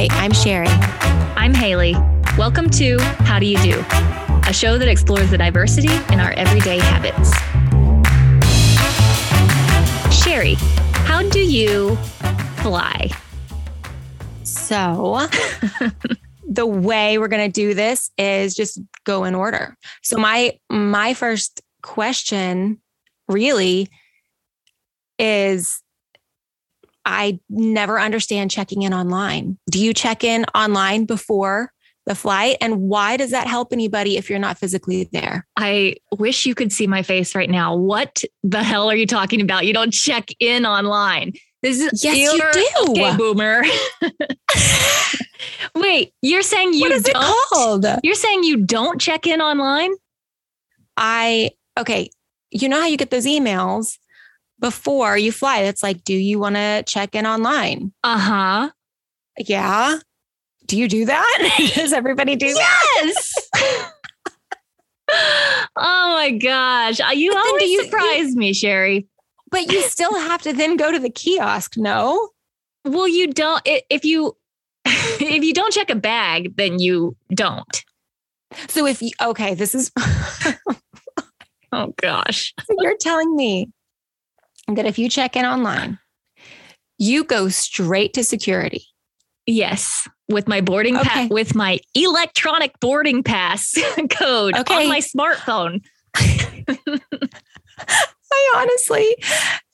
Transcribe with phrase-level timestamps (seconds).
[0.00, 0.68] Hi, I'm Sherry.
[1.34, 1.96] I'm Haley.
[2.38, 3.84] Welcome to How Do You Do,
[4.46, 7.32] a show that explores the diversity in our everyday habits.
[10.16, 10.54] Sherry,
[11.04, 11.96] how do you
[12.62, 13.10] fly?
[14.44, 15.26] So,
[16.48, 19.76] the way we're going to do this is just go in order.
[20.04, 22.80] So my my first question
[23.26, 23.88] really
[25.18, 25.82] is
[27.08, 29.58] I never understand checking in online.
[29.70, 31.72] Do you check in online before
[32.04, 32.58] the flight?
[32.60, 35.46] And why does that help anybody if you're not physically there?
[35.56, 37.74] I wish you could see my face right now.
[37.74, 39.64] What the hell are you talking about?
[39.64, 41.32] You don't check in online.
[41.62, 42.90] This is yes, you do.
[42.90, 43.62] Okay, boomer.
[45.74, 47.16] Wait, you're saying you what is don't?
[47.16, 47.86] It called?
[48.02, 49.92] You're saying you don't check in online?
[50.98, 52.10] I okay.
[52.50, 53.96] You know how you get those emails
[54.60, 55.62] before you fly?
[55.62, 57.92] That's like, do you want to check in online?
[58.02, 58.70] Uh huh.
[59.38, 59.98] Yeah.
[60.66, 61.70] Do you do that?
[61.74, 62.56] Does everybody do yes!
[62.56, 63.02] that?
[63.02, 63.92] Yes.
[65.76, 67.00] oh my gosh.
[67.00, 69.06] Uh, you always you, surprise you, me, Sherry.
[69.50, 72.30] But you still have to then go to the kiosk, no?
[72.84, 74.36] Well, you don't if you
[74.84, 77.84] if you don't check a bag, then you don't.
[78.68, 79.90] So if you okay, this is
[81.72, 82.54] oh gosh.
[82.64, 83.70] So you're telling me
[84.76, 85.98] that if you check in online,
[86.98, 88.84] you go straight to security.
[89.46, 91.08] Yes, with my boarding okay.
[91.08, 93.74] pass, with my electronic boarding pass
[94.10, 94.74] code okay.
[94.74, 95.82] on my smartphone.
[98.30, 99.16] I honestly,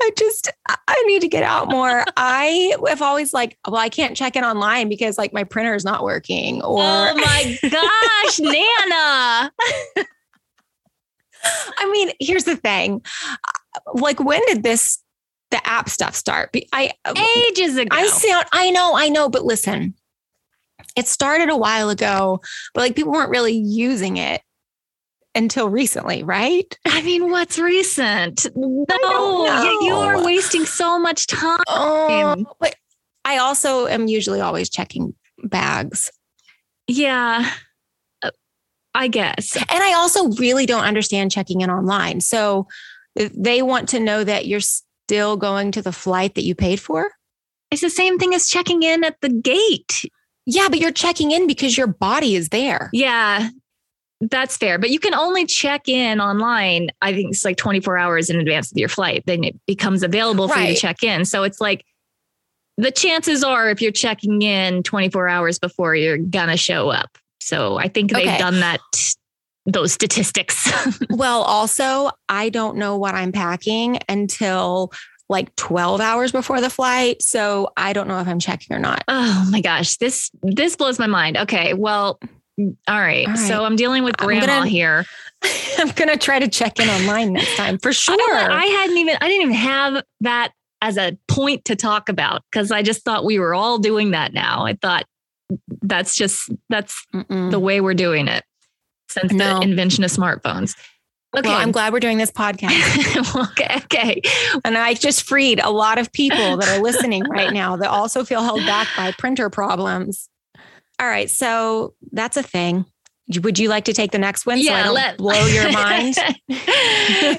[0.01, 2.05] I just, I need to get out more.
[2.17, 5.85] I have always like, well, I can't check in online because like my printer is
[5.85, 6.79] not working or.
[6.81, 9.53] Oh my gosh, Nana.
[11.79, 13.03] I mean, here's the thing.
[13.95, 15.03] Like, when did this,
[15.51, 16.55] the app stuff start?
[16.73, 16.93] I,
[17.49, 17.89] ages ago.
[17.91, 19.95] I sound, I know, I know, but listen,
[20.97, 22.41] it started a while ago,
[22.73, 24.43] but like people weren't really using it
[25.35, 26.79] until recently, right?
[26.87, 28.47] I mean, what's recent?
[28.55, 31.59] No, you are wasting so much time.
[31.69, 32.77] Oh, but
[33.25, 36.13] I also am usually always checking bags.
[36.87, 37.51] Yeah,
[38.23, 38.31] uh,
[38.95, 39.57] I guess.
[39.57, 42.21] And I also really don't understand checking in online.
[42.21, 42.69] So
[43.15, 47.11] they want to know that you're still going to the flight that you paid for.
[47.71, 50.05] It's the same thing as checking in at the gate.
[50.47, 52.91] Yeah, but you're checking in because your body is there.
[52.93, 53.49] Yeah,
[54.21, 54.79] that's fair.
[54.79, 58.71] But you can only check in online, I think it's like 24 hours in advance
[58.71, 59.25] of your flight.
[59.27, 60.69] Then it becomes available for right.
[60.69, 61.25] you to check in.
[61.25, 61.85] So it's like
[62.77, 67.17] the chances are if you're checking in 24 hours before you're going to show up.
[67.41, 68.39] So I think they've okay.
[68.39, 68.81] done that
[69.67, 70.71] those statistics.
[71.11, 74.93] well, also, I don't know what I'm packing until
[75.29, 77.23] like 12 hours before the flight.
[77.23, 79.05] So I don't know if I'm checking or not.
[79.09, 79.97] Oh my gosh.
[79.97, 81.39] This this blows my mind.
[81.39, 81.73] Okay.
[81.73, 82.19] Well,
[82.59, 82.69] all
[83.01, 83.27] right.
[83.27, 83.39] All right.
[83.39, 85.07] So I'm dealing with grandma gonna, here.
[85.79, 88.35] I'm gonna try to check in online next time for sure.
[88.35, 90.53] I, I hadn't even I didn't even have that
[90.83, 94.35] as a point to talk about because I just thought we were all doing that
[94.35, 94.67] now.
[94.67, 95.07] I thought
[95.81, 97.51] that's just that's Mm-mm.
[97.51, 98.45] the way we're doing it
[99.09, 99.59] since no.
[99.59, 100.77] the invention of smartphones.
[101.37, 101.49] Okay.
[101.49, 103.51] Well, I'm glad we're doing this podcast.
[103.51, 103.77] okay.
[103.85, 104.23] Okay.
[104.65, 108.25] And I just freed a lot of people that are listening right now that also
[108.25, 110.29] feel held back by printer problems.
[111.01, 111.29] All right.
[111.29, 112.85] So that's a thing.
[113.41, 114.59] Would you like to take the next one?
[114.59, 116.15] Yeah, so I don't let, blow your mind.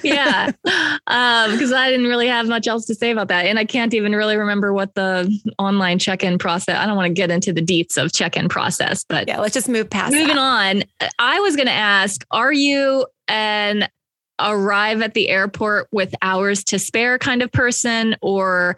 [0.04, 3.66] yeah, because um, I didn't really have much else to say about that, and I
[3.66, 6.76] can't even really remember what the online check-in process.
[6.76, 9.70] I don't want to get into the deets of check-in process, but yeah, let's just
[9.70, 10.14] move past.
[10.14, 10.84] Moving that.
[11.02, 13.88] on, I was going to ask: Are you an
[14.40, 18.76] arrive at the airport with hours to spare kind of person, or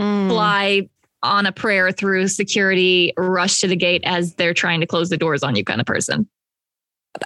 [0.00, 0.28] mm.
[0.28, 0.88] fly
[1.22, 5.16] on a prayer through security, rush to the gate as they're trying to close the
[5.16, 6.28] doors on you kind of person?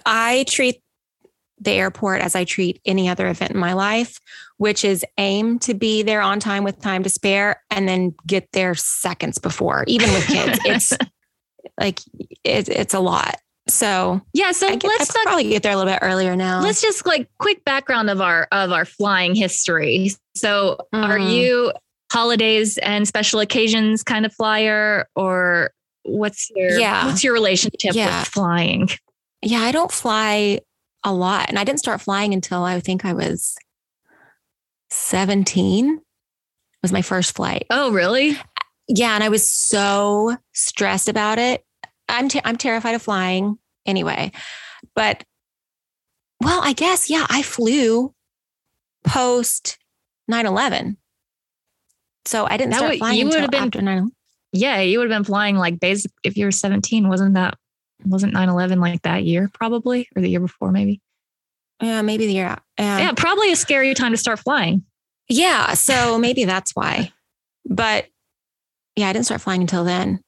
[0.06, 0.82] I treat
[1.60, 4.18] the airport as I treat any other event in my life,
[4.56, 8.48] which is aim to be there on time with time to spare and then get
[8.52, 10.58] there seconds before, even with kids.
[10.64, 10.92] it's
[11.78, 12.00] like
[12.44, 13.36] it, it's a lot.
[13.68, 16.62] So yeah, so I get, let's I probably get there a little bit earlier now.
[16.62, 20.10] Let's just like quick background of our of our flying history.
[20.34, 21.02] So mm.
[21.02, 21.72] are you
[22.10, 25.70] holidays and special occasions kind of flyer or
[26.02, 27.06] what's your yeah.
[27.06, 28.20] what's your relationship yeah.
[28.20, 28.88] with flying?
[29.42, 30.60] Yeah, I don't fly
[31.04, 31.48] a lot.
[31.48, 33.56] And I didn't start flying until I think I was
[34.90, 36.00] 17
[36.82, 37.66] was my first flight.
[37.70, 38.38] Oh, really?
[38.88, 41.64] Yeah, and I was so stressed about it.
[42.08, 44.32] I'm i I'm terrified of flying anyway.
[44.94, 45.24] But
[46.40, 48.12] well, I guess yeah, I flew
[49.04, 49.78] post
[50.30, 50.96] 9/11.
[52.24, 54.10] So I didn't that start would, flying you would have been after 9
[54.52, 57.08] yeah, you would have been flying like basic if you were 17.
[57.08, 57.56] Wasn't that,
[58.06, 61.00] wasn't 9 11 like that year probably or the year before maybe?
[61.80, 62.56] Yeah, maybe the year.
[62.78, 62.98] Yeah.
[62.98, 64.84] yeah, probably a scary time to start flying.
[65.28, 65.74] Yeah.
[65.74, 67.12] So maybe that's why.
[67.64, 68.06] But
[68.96, 70.22] yeah, I didn't start flying until then.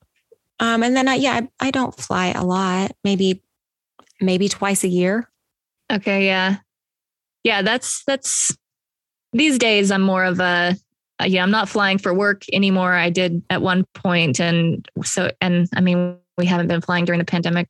[0.60, 3.42] Um, and then I, yeah, I, I don't fly a lot, maybe,
[4.20, 5.28] maybe twice a year.
[5.92, 6.26] Okay.
[6.26, 6.56] Yeah.
[7.42, 7.62] Yeah.
[7.62, 8.56] That's, that's
[9.32, 10.76] these days I'm more of a,
[11.22, 12.92] yeah, I'm not flying for work anymore.
[12.92, 17.18] I did at one point, and so and I mean we haven't been flying during
[17.18, 17.68] the pandemic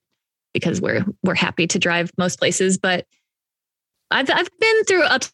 [0.52, 3.06] because we're we're happy to drive most places, but
[4.10, 5.32] I've I've been through ups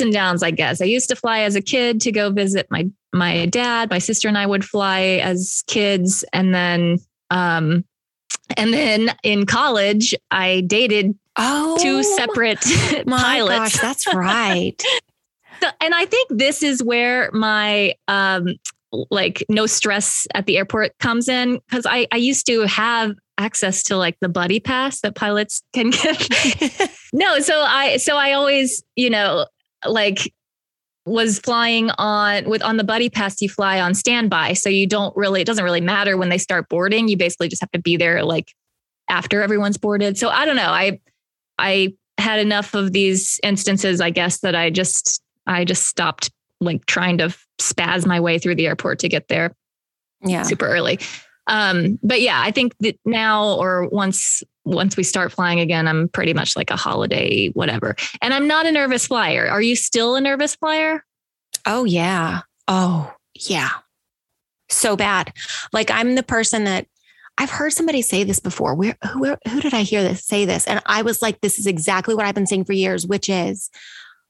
[0.00, 0.80] and downs, I guess.
[0.80, 3.90] I used to fly as a kid to go visit my my dad.
[3.90, 6.98] My sister and I would fly as kids, and then
[7.30, 7.84] um,
[8.56, 12.60] and then in college, I dated oh, two separate
[13.08, 13.58] pilots.
[13.58, 14.80] Gosh, that's right.
[15.60, 18.56] so, and I think this is where my um,
[18.92, 23.82] like no stress at the airport comes in because I I used to have access
[23.84, 26.90] to like the buddy pass that pilots can get.
[27.12, 29.46] no, so I so I always, you know,
[29.86, 30.32] like
[31.06, 34.52] was flying on with on the buddy pass you fly on standby.
[34.54, 37.08] So you don't really it doesn't really matter when they start boarding.
[37.08, 38.52] You basically just have to be there like
[39.08, 40.18] after everyone's boarded.
[40.18, 40.70] So i don't know.
[40.70, 41.00] I
[41.58, 46.84] i had enough of these instances i guess that i just i just stopped like
[46.86, 49.54] trying to spaz my way through the airport to get there
[50.22, 50.98] yeah super early
[51.48, 56.08] um, but yeah, I think that now or once once we start flying again, I'm
[56.08, 57.96] pretty much like a holiday, whatever.
[58.20, 59.48] And I'm not a nervous flyer.
[59.48, 61.04] Are you still a nervous flyer?
[61.66, 62.40] Oh yeah.
[62.68, 63.70] Oh yeah.
[64.68, 65.32] So bad.
[65.72, 66.86] Like I'm the person that
[67.38, 68.74] I've heard somebody say this before.
[68.74, 70.66] Where who who did I hear this say this?
[70.66, 73.70] And I was like, this is exactly what I've been saying for years, which is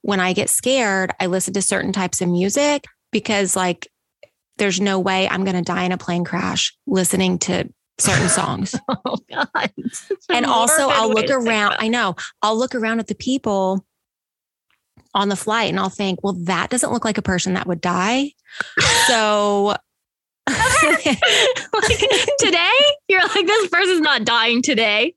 [0.03, 3.89] when I get scared, I listen to certain types of music because like
[4.59, 7.69] there's no way I'm going to die in a plane crash listening to
[7.99, 8.75] certain songs.
[8.89, 9.73] oh God.
[10.29, 11.77] And also I'll look around.
[11.79, 13.85] I know I'll look around at the people
[15.15, 17.81] on the flight and I'll think, well, that doesn't look like a person that would
[17.81, 18.33] die.
[19.07, 19.75] So
[20.49, 21.99] like,
[22.39, 25.15] today you're like, this person's not dying today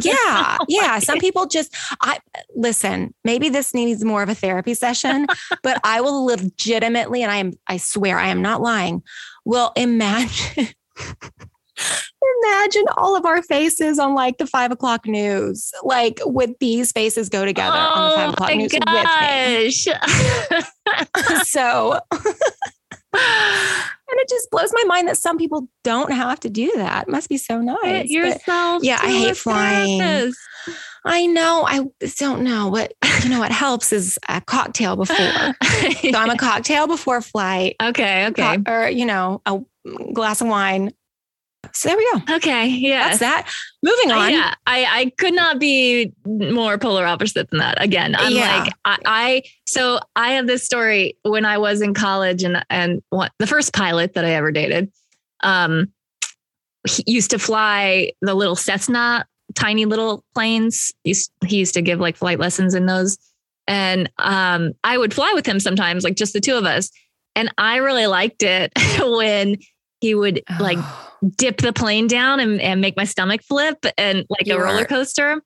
[0.00, 2.18] yeah yeah some people just i
[2.54, 5.26] listen maybe this needs more of a therapy session
[5.62, 9.02] but i will legitimately and i am i swear i am not lying
[9.44, 10.68] will imagine
[12.44, 17.28] imagine all of our faces on like the five o'clock news like with these faces
[17.28, 19.86] go together oh on the five oh o'clock news gosh.
[19.86, 21.98] with me so
[24.12, 27.08] and it just blows my mind that some people don't have to do that.
[27.08, 27.82] It must be so nice.
[27.82, 28.84] Get yourself.
[28.84, 29.98] yeah, I hate flying.
[29.98, 30.38] Therapist.
[31.04, 31.64] I know.
[31.66, 31.84] I
[32.18, 32.92] don't know what
[33.24, 33.40] you know.
[33.40, 35.16] What helps is a cocktail before.
[35.62, 37.76] so I'm a cocktail before flight.
[37.82, 38.26] Okay.
[38.26, 38.58] Okay.
[38.58, 39.60] Co- or you know, a
[40.12, 40.92] glass of wine
[41.72, 42.34] so there we go.
[42.36, 42.66] Okay.
[42.66, 43.08] Yeah.
[43.08, 43.52] That's that.
[43.82, 44.26] Moving on.
[44.26, 44.54] Uh, yeah.
[44.66, 47.82] I, I could not be more polar opposite than that.
[47.82, 48.64] Again, I'm yeah.
[48.64, 53.02] like, I, I, so I have this story when I was in college and, and
[53.10, 54.92] what the first pilot that I ever dated,
[55.42, 55.92] um,
[56.88, 59.24] he used to fly the little Cessna,
[59.54, 60.92] tiny little planes.
[61.04, 63.18] He used, he used to give like flight lessons in those.
[63.68, 66.90] And um, I would fly with him sometimes, like just the two of us.
[67.36, 69.58] And I really liked it when
[70.00, 70.56] he would oh.
[70.60, 70.78] like
[71.36, 74.84] dip the plane down and, and make my stomach flip and like you a roller
[74.84, 75.42] coaster.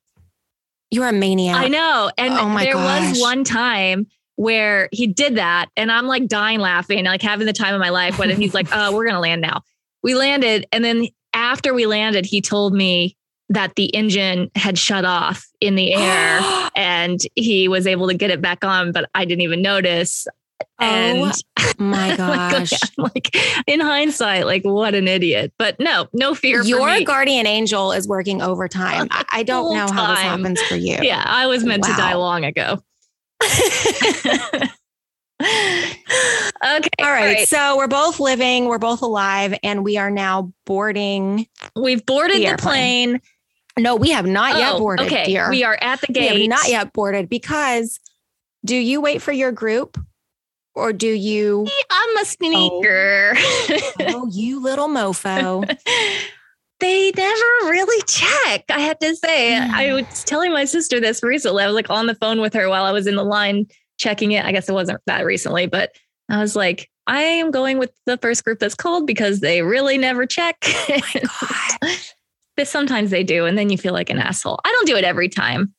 [0.89, 1.57] You're a maniac.
[1.57, 2.11] I know.
[2.17, 3.09] And oh my there gosh.
[3.09, 7.53] was one time where he did that and I'm like dying laughing, like having the
[7.53, 9.61] time of my life when he's like, oh, we're going to land now.
[10.03, 10.65] We landed.
[10.71, 13.17] And then after we landed, he told me
[13.49, 18.29] that the engine had shut off in the air and he was able to get
[18.29, 20.27] it back on, but I didn't even notice.
[20.59, 22.73] Oh and oh my gosh.
[22.97, 23.35] like,
[23.67, 25.53] in hindsight, like what an idiot.
[25.57, 26.63] But no, no fear.
[26.63, 29.07] Your guardian angel is working overtime.
[29.11, 30.97] I don't know how this happens for you.
[31.01, 31.89] Yeah, I was meant wow.
[31.89, 32.79] to die long ago.
[33.43, 34.69] okay.
[36.61, 37.47] All right, all right.
[37.47, 41.47] So we're both living, we're both alive, and we are now boarding.
[41.75, 43.21] We've boarded the, the plane.
[43.79, 45.05] No, we have not oh, yet boarded.
[45.05, 45.25] Okay.
[45.25, 45.49] Dear.
[45.49, 46.33] We are at the gate.
[46.33, 47.99] We have not yet boarded because
[48.65, 49.99] do you wait for your group
[50.77, 51.67] or do you?
[51.89, 53.33] I'm a sneaker.
[53.35, 55.65] Oh, oh you little mofo.
[56.79, 58.63] they never really check.
[58.69, 59.69] I have to say, mm.
[59.71, 61.63] I was telling my sister this recently.
[61.63, 63.65] I was like on the phone with her while I was in the line
[63.97, 64.45] checking it.
[64.45, 65.91] I guess it wasn't that recently, but
[66.29, 69.97] I was like, I am going with the first group that's called because they really
[69.97, 70.57] never check.
[70.63, 71.57] Oh
[72.55, 74.59] but sometimes they do, and then you feel like an asshole.
[74.63, 75.73] I don't do it every time.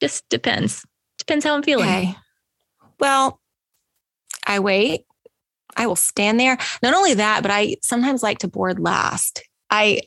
[0.00, 0.84] Just depends.
[1.18, 1.88] Depends how I'm feeling.
[1.88, 2.14] Okay.
[3.00, 3.39] Well,
[4.46, 5.04] I wait.
[5.76, 6.58] I will stand there.
[6.82, 9.42] Not only that, but I sometimes like to board last.
[9.70, 10.02] I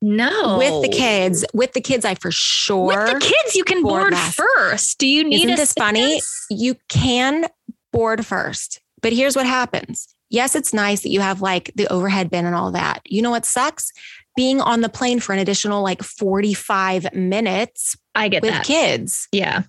[0.00, 1.44] no with the kids.
[1.54, 2.86] With the kids, I for sure.
[2.86, 4.98] With the kids, you can board, board first.
[4.98, 5.44] Do you need?
[5.44, 6.20] Isn't this funny?
[6.50, 7.46] You can
[7.92, 10.14] board first, but here's what happens.
[10.30, 13.00] Yes, it's nice that you have like the overhead bin and all that.
[13.06, 13.92] You know what sucks?
[14.36, 17.96] Being on the plane for an additional like 45 minutes.
[18.14, 18.64] I get with that.
[18.64, 19.26] kids.
[19.32, 19.62] Yeah.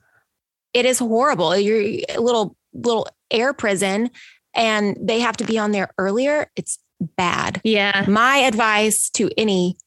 [0.74, 1.58] It is horrible.
[1.58, 4.10] You're a little little air prison
[4.54, 6.50] and they have to be on there earlier.
[6.56, 6.80] It's
[7.18, 7.62] bad.
[7.64, 8.06] Yeah.
[8.08, 9.78] My advice to any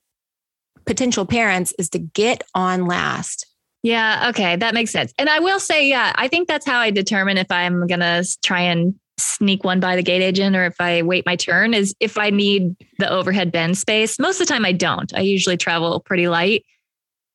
[0.87, 3.47] potential parents is to get on last.
[3.83, 4.29] Yeah.
[4.31, 4.57] Okay.
[4.57, 5.13] That makes sense.
[5.19, 8.25] And I will say, yeah, I think that's how I determine if I'm going to
[8.45, 11.95] try and sneak one by the gate agent or if I wait my turn is
[12.01, 14.19] if I need the overhead bin space.
[14.19, 15.13] Most of the time I don't.
[15.15, 16.65] I usually travel pretty light.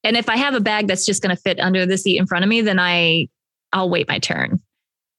[0.03, 2.27] And if I have a bag that's just going to fit under the seat in
[2.27, 3.27] front of me, then I
[3.73, 4.61] I'll wait my turn.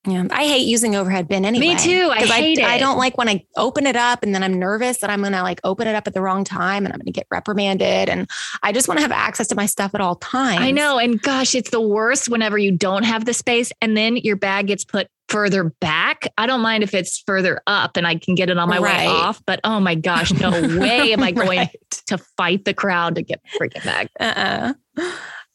[0.06, 1.74] Yeah, I hate using overhead bin anyway.
[1.74, 2.08] Me too.
[2.10, 2.66] I hate I, it.
[2.66, 5.32] I don't like when I open it up and then I'm nervous that I'm going
[5.32, 8.08] to like open it up at the wrong time and I'm going to get reprimanded.
[8.08, 8.30] And
[8.62, 10.60] I just want to have access to my stuff at all times.
[10.60, 10.98] I know.
[10.98, 14.68] And gosh, it's the worst whenever you don't have the space and then your bag
[14.68, 16.28] gets put further back.
[16.38, 19.00] I don't mind if it's further up and I can get it on my right.
[19.00, 19.42] way off.
[19.46, 21.76] But oh my gosh, no way am I going right.
[22.06, 24.10] to fight the crowd to get freaking back.
[24.20, 24.74] Uh-uh.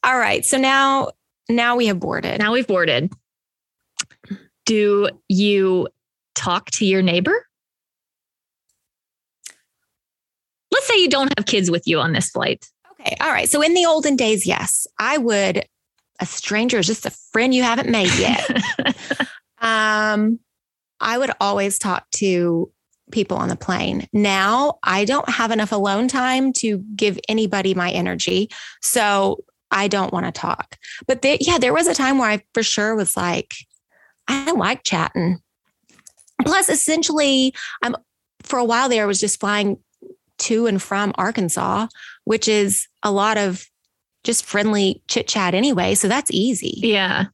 [0.04, 0.46] All right.
[0.46, 1.12] So now,
[1.50, 2.40] now we have boarded.
[2.40, 3.12] Now we've boarded
[4.66, 5.88] do you
[6.36, 7.48] talk to your neighbor?
[10.72, 12.66] Let's say you don't have kids with you on this flight.
[13.00, 13.16] Okay.
[13.22, 13.50] All right.
[13.50, 15.66] So in the olden days, yes, I would.
[16.20, 18.50] A stranger is just a friend you haven't made yet.
[19.60, 20.40] um,
[21.00, 22.72] I would always talk to
[23.12, 24.08] people on the plane.
[24.14, 28.50] Now I don't have enough alone time to give anybody my energy.
[28.82, 30.78] So I don't want to talk.
[31.08, 33.56] But there, yeah, there was a time where I for sure was like,
[34.28, 35.40] I like chatting.
[36.46, 37.96] Plus, essentially, I'm
[38.42, 39.78] for a while there I was just flying
[40.40, 41.88] to and from Arkansas,
[42.26, 43.66] which is a lot of
[44.24, 45.96] just friendly chit chat anyway.
[45.96, 46.74] So that's easy.
[46.78, 47.26] Yeah.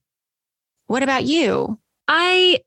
[0.87, 1.79] What about you?
[2.07, 2.59] I,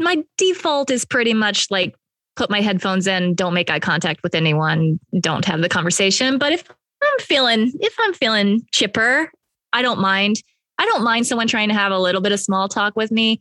[0.00, 1.94] my default is pretty much like
[2.36, 6.38] put my headphones in, don't make eye contact with anyone, don't have the conversation.
[6.38, 6.64] But if
[7.02, 9.30] I'm feeling, if I'm feeling chipper,
[9.72, 10.40] I don't mind.
[10.78, 13.40] I don't mind someone trying to have a little bit of small talk with me.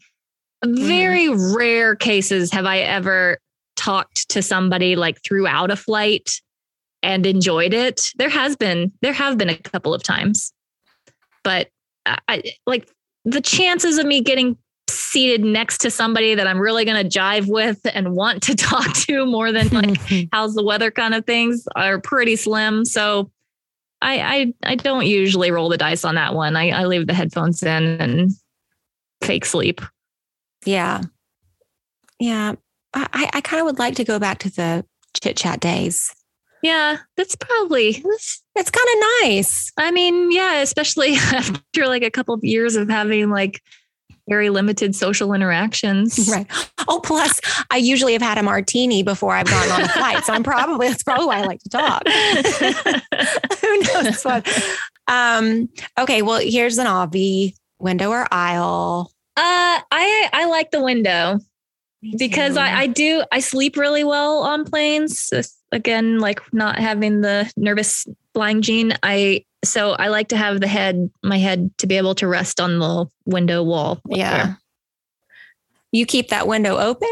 [0.65, 1.55] Very mm.
[1.55, 3.37] rare cases have I ever
[3.75, 6.41] talked to somebody like throughout a flight
[7.03, 8.09] and enjoyed it.
[8.15, 10.51] There has been, there have been a couple of times,
[11.43, 11.69] but
[12.27, 12.89] I like
[13.25, 14.57] the chances of me getting
[14.89, 18.93] seated next to somebody that I'm really going to jive with and want to talk
[18.93, 19.99] to more than like
[20.31, 22.85] how's the weather kind of things are pretty slim.
[22.85, 23.29] So
[24.01, 26.55] I, I I don't usually roll the dice on that one.
[26.55, 28.31] I, I leave the headphones in and
[29.21, 29.81] fake sleep.
[30.65, 31.01] Yeah.
[32.19, 32.55] Yeah.
[32.93, 34.85] I, I kind of would like to go back to the
[35.21, 36.13] chit chat days.
[36.63, 39.71] Yeah, that's probably that's, it's kind of nice.
[39.77, 43.61] I mean, yeah, especially after like a couple of years of having like
[44.27, 46.29] very limited social interactions.
[46.29, 46.47] Right.
[46.87, 47.39] Oh, plus
[47.71, 50.23] I usually have had a martini before I've gone on a flight.
[50.23, 52.03] So I'm probably, that's probably why I like to talk.
[53.61, 54.47] Who knows what?
[55.07, 56.21] Um, okay.
[56.21, 59.11] Well, here's an obvi window or aisle.
[59.35, 61.39] Uh, I, I like the window
[62.17, 65.31] because I, I do, I sleep really well on planes.
[65.71, 68.93] Again, like not having the nervous flying gene.
[69.01, 72.59] I, so I like to have the head, my head to be able to rest
[72.59, 73.99] on the window wall.
[74.07, 74.37] Yeah.
[74.37, 74.57] There.
[75.91, 77.09] You keep that window open?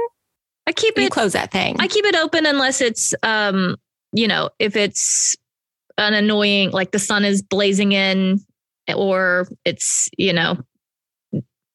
[0.67, 1.77] I keep you it close that thing.
[1.79, 3.77] I keep it open unless it's um,
[4.13, 5.36] you know, if it's
[5.98, 8.39] an annoying like the sun is blazing in
[8.96, 10.60] or it's, you know,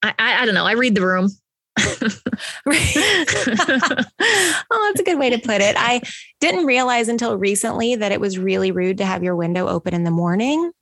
[0.01, 0.65] I I, I don't know.
[0.65, 1.29] I read the room.
[4.71, 5.75] oh, that's a good way to put it.
[5.79, 6.01] I
[6.41, 10.05] didn't realize until recently that it was really rude to have your window open in
[10.05, 10.73] the morning.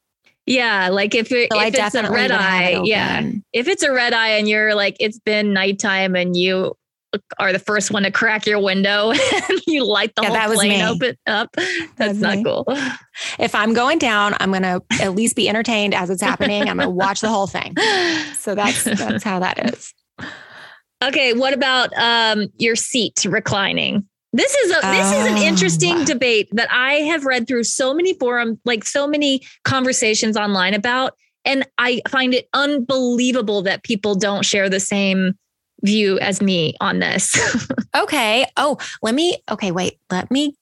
[0.47, 3.31] Yeah, like if, it, so if it's a red eye, yeah.
[3.53, 6.75] If it's a red eye and you're like it's been nighttime and you
[7.39, 9.11] are the first one to crack your window
[9.51, 11.51] and you light the yeah, whole plane open up.
[11.53, 12.45] That's, that's not me.
[12.45, 12.65] cool.
[13.39, 16.63] If I'm going down, I'm gonna at least be entertained as it's happening.
[16.69, 17.75] I'm gonna watch the whole thing.
[18.35, 19.93] So that's that's how that is.
[21.03, 24.07] Okay, what about um, your seat reclining?
[24.33, 27.95] This is a this is an oh, interesting debate that I have read through so
[27.95, 31.15] many forums, like so many conversations online about,
[31.45, 35.33] and I find it unbelievable that people don't share the same
[35.83, 37.39] view as me on this.
[37.97, 38.45] okay.
[38.57, 39.99] Oh, let me okay, wait.
[40.11, 40.55] Let me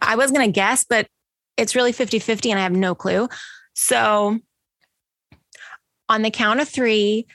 [0.00, 1.08] I was going to guess, but
[1.56, 3.28] it's really 50-50 and I have no clue.
[3.74, 4.38] So
[6.08, 7.26] on the count of 3,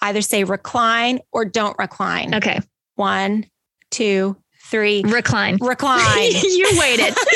[0.00, 2.34] either say recline or don't recline.
[2.34, 2.60] Okay.
[2.94, 3.46] One,
[3.90, 4.36] two,
[4.68, 5.02] three.
[5.04, 5.58] Recline.
[5.60, 6.32] Recline.
[6.32, 7.14] you waited.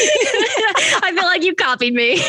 [1.02, 2.16] I feel like you copied me.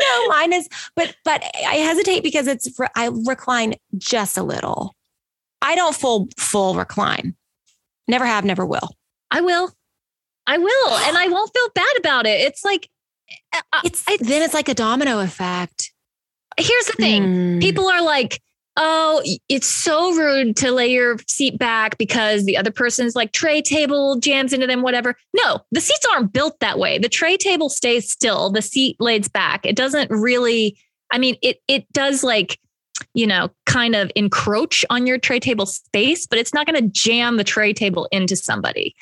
[0.00, 4.94] no, mine is, but but I hesitate because it's I recline just a little.
[5.62, 7.34] I don't full full recline.
[8.06, 8.90] Never have, never will.
[9.30, 9.72] I will.
[10.46, 12.40] I will, and I won't feel bad about it.
[12.40, 12.88] It's like
[13.54, 15.92] uh, uh, it's, it's then it's like a domino effect.
[16.58, 17.60] Here's the thing: mm.
[17.60, 18.40] people are like,
[18.78, 23.60] oh, it's so rude to lay your seat back because the other person's like tray
[23.60, 25.16] table jams into them, whatever.
[25.34, 26.96] No, the seats aren't built that way.
[26.98, 29.66] The tray table stays still, the seat lays back.
[29.66, 30.78] It doesn't really,
[31.12, 32.58] I mean, it it does like,
[33.14, 36.88] you know, kind of encroach on your tray table space, but it's not going to
[36.88, 38.94] jam the tray table into somebody.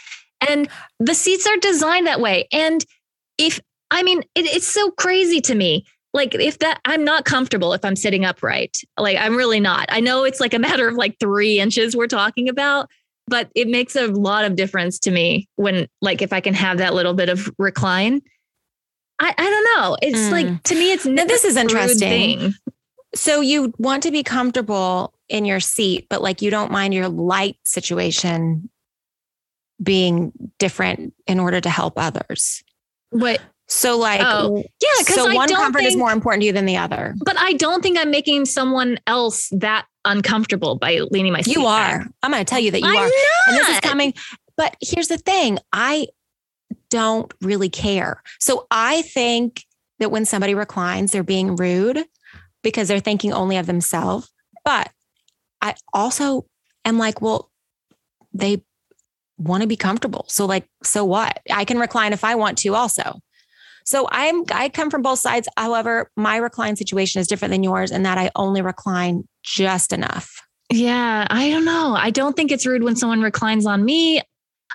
[0.48, 2.48] And the seats are designed that way.
[2.50, 2.84] And
[3.36, 3.60] if
[3.90, 5.84] I mean, it, it's so crazy to me
[6.16, 8.78] like if that I'm not comfortable if I'm sitting upright.
[8.98, 9.86] Like I'm really not.
[9.90, 12.90] I know it's like a matter of like three inches we're talking about,
[13.28, 16.78] but it makes a lot of difference to me when like if I can have
[16.78, 18.22] that little bit of recline.
[19.18, 19.96] I, I don't know.
[20.02, 20.30] It's mm.
[20.32, 22.38] like to me, it's this is interesting.
[22.38, 22.54] Thing.
[23.14, 27.08] So you want to be comfortable in your seat, but like you don't mind your
[27.08, 28.68] light situation
[29.82, 32.62] being different in order to help others.
[33.10, 36.66] What so like oh, yeah, so one comfort think, is more important to you than
[36.66, 37.14] the other.
[37.24, 41.56] But I don't think I'm making someone else that uncomfortable by leaning my seat.
[41.56, 41.98] You are.
[41.98, 42.10] Back.
[42.22, 43.06] I'm going to tell you that you I'm are.
[43.06, 43.12] Not.
[43.48, 44.14] And this is coming.
[44.56, 46.06] But here's the thing: I
[46.90, 48.22] don't really care.
[48.38, 49.64] So I think
[49.98, 52.04] that when somebody reclines, they're being rude
[52.62, 54.30] because they're thinking only of themselves.
[54.64, 54.90] But
[55.60, 56.46] I also
[56.84, 57.50] am like, well,
[58.32, 58.62] they
[59.38, 60.24] want to be comfortable.
[60.28, 61.40] So like, so what?
[61.50, 63.20] I can recline if I want to also.
[63.86, 65.48] So I'm I come from both sides.
[65.56, 70.42] However, my recline situation is different than yours in that I only recline just enough.
[70.70, 71.94] Yeah, I don't know.
[71.96, 74.20] I don't think it's rude when someone reclines on me.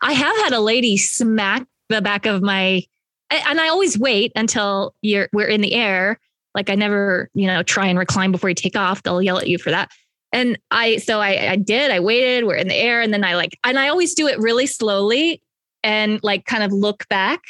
[0.01, 2.83] I have had a lady smack the back of my
[3.29, 6.17] and I always wait until you're we're in the air.
[6.55, 9.03] Like I never, you know, try and recline before you take off.
[9.03, 9.91] They'll yell at you for that.
[10.31, 13.35] And I so I I did, I waited, we're in the air, and then I
[13.35, 15.41] like and I always do it really slowly
[15.83, 17.41] and like kind of look back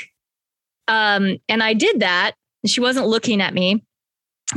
[0.88, 2.34] um, and I did that.
[2.66, 3.84] She wasn't looking at me.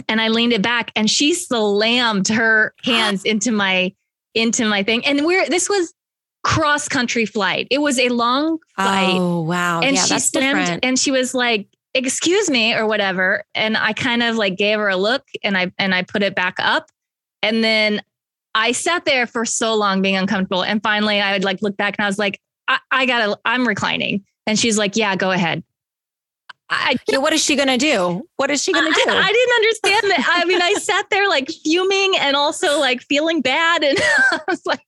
[0.09, 3.93] And I leaned it back and she slammed her hands into my
[4.35, 5.05] into my thing.
[5.07, 5.95] And we're this was
[6.43, 7.69] cross country flight.
[7.71, 9.17] It was a long flight.
[9.17, 9.81] Oh wow.
[9.81, 10.85] And yeah, she slammed different.
[10.85, 13.45] and she was like, excuse me, or whatever.
[13.55, 16.35] And I kind of like gave her a look and I and I put it
[16.35, 16.91] back up.
[17.43, 18.03] And then
[18.55, 20.65] I sat there for so long being uncomfortable.
[20.65, 23.67] And finally I would like look back and I was like, I, I gotta, I'm
[23.67, 24.25] reclining.
[24.47, 25.63] And she's like, yeah, go ahead.
[26.71, 28.27] I, yeah, what is she going to do?
[28.37, 29.11] What is she going to do?
[29.11, 30.41] I, I, didn't understand that.
[30.41, 33.85] I mean, I sat there like fuming and also like feeling bad.
[33.85, 33.99] And
[34.33, 34.81] I was like,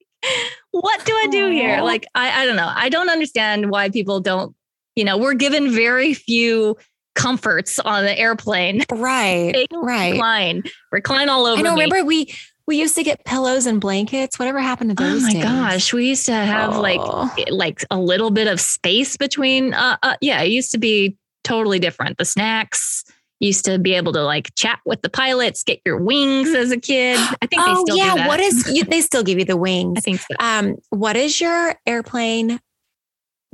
[0.70, 1.82] what do I do here?
[1.82, 2.70] Like, I, I don't know.
[2.74, 4.54] I don't understand why people don't,
[4.94, 6.76] you know, we're given very few
[7.14, 8.82] comforts on the airplane.
[8.90, 9.66] Right.
[9.74, 10.12] right.
[10.12, 10.62] Recline,
[10.92, 11.58] recline all over.
[11.58, 11.74] I know.
[11.74, 11.82] Me.
[11.82, 12.34] Remember we,
[12.66, 14.38] we used to get pillows and blankets.
[14.38, 15.22] Whatever happened to those?
[15.22, 15.42] Oh my days?
[15.42, 16.80] gosh, we used to have oh.
[16.80, 19.72] like like a little bit of space between.
[19.72, 22.18] Uh, uh, yeah, it used to be totally different.
[22.18, 23.04] The snacks
[23.40, 26.78] used to be able to like chat with the pilots, get your wings as a
[26.78, 27.18] kid.
[27.18, 28.26] I think oh, they still yeah.
[28.26, 29.94] What is you, they still give you the wings?
[29.98, 30.34] I think so.
[30.40, 32.60] Um, what is your airplane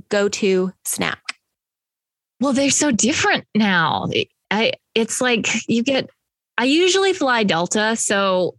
[0.08, 1.20] go to snack?
[2.40, 4.08] Well, they're so different now.
[4.50, 6.10] I it's like you get.
[6.58, 8.56] I usually fly Delta, so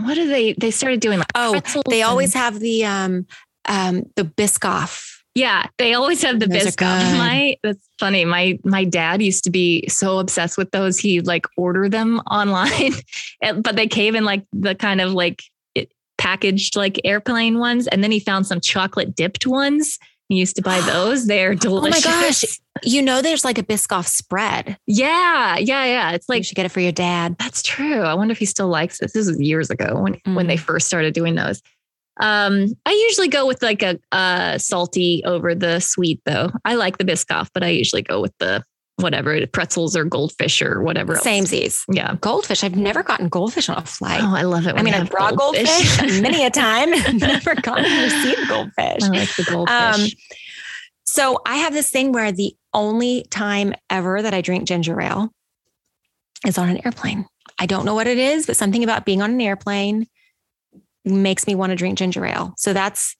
[0.00, 0.52] what do they?
[0.52, 3.26] They started doing like oh, they always have the um
[3.66, 7.16] um the Biscoff yeah, they always have the those Biscoff.
[7.16, 8.24] My that's funny.
[8.24, 10.98] My my dad used to be so obsessed with those.
[10.98, 12.92] He like order them online,
[13.40, 15.42] but they came in like the kind of like
[16.18, 19.98] packaged like airplane ones, and then he found some chocolate dipped ones.
[20.28, 21.26] He used to buy those.
[21.26, 22.06] They're delicious.
[22.06, 22.44] Oh my gosh.
[22.82, 24.78] You know, there's like a Biscoff spread.
[24.86, 25.58] Yeah.
[25.58, 25.84] Yeah.
[25.84, 26.12] Yeah.
[26.12, 27.36] It's like, you should get it for your dad.
[27.38, 28.00] That's true.
[28.00, 29.12] I wonder if he still likes this.
[29.12, 30.34] This was years ago when, mm.
[30.34, 30.60] when they mm.
[30.60, 31.60] first started doing those.
[32.20, 36.50] Um, I usually go with like a, a salty over the sweet though.
[36.64, 38.64] I like the Biscoff, but I usually go with the
[38.96, 41.16] whatever pretzels or goldfish or whatever.
[41.16, 41.84] Same Z's.
[41.90, 42.16] Yeah.
[42.20, 42.62] Goldfish.
[42.62, 44.20] I've never gotten goldfish on a flight.
[44.22, 44.76] Oh, I love it.
[44.76, 45.66] I mean, I've brought goldfish,
[45.98, 46.90] goldfish many a time.
[47.18, 49.02] never gotten to receive goldfish.
[49.02, 49.74] I like the goldfish.
[49.74, 50.08] Um,
[51.04, 55.30] so I have this thing where the only time ever that I drink ginger ale
[56.46, 57.26] is on an airplane.
[57.58, 60.06] I don't know what it is, but something about being on an airplane
[61.04, 62.54] makes me want to drink ginger ale.
[62.56, 63.16] So that's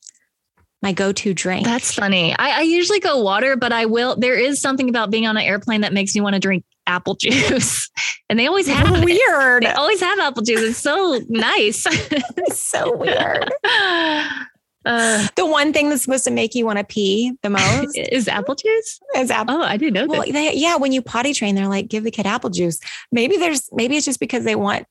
[0.83, 1.65] my go-to drink.
[1.65, 2.37] That's funny.
[2.37, 4.17] I, I, usually go water, but I will.
[4.17, 7.15] There is something about being on an airplane that makes me want to drink apple
[7.21, 7.89] juice,
[8.29, 9.63] and they always have weird.
[9.63, 9.69] It.
[9.69, 10.61] They always have apple juice.
[10.61, 11.87] It's so nice.
[11.87, 13.51] it's so weird.
[14.85, 18.27] Uh, the one thing that's supposed to make you want to pee the most is
[18.27, 19.01] apple juice.
[19.15, 19.57] Is apple?
[19.57, 22.11] Oh, I didn't know well, they, yeah, when you potty train, they're like, give the
[22.11, 22.81] kid apple juice.
[23.13, 24.87] Maybe there's maybe it's just because they want.